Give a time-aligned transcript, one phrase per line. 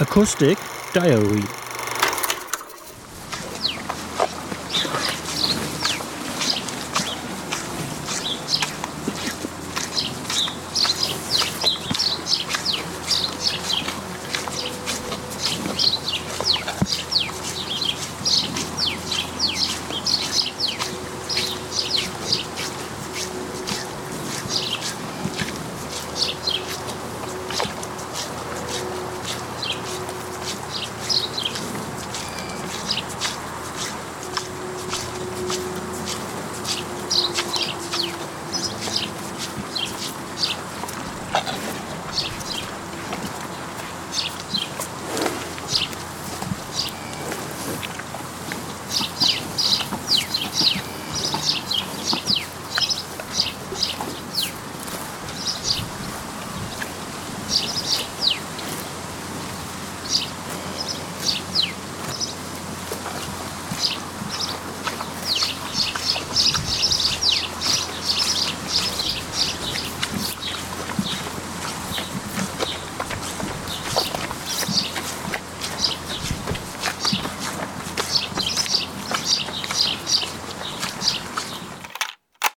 [0.00, 0.56] Acoustic
[0.92, 1.67] Diary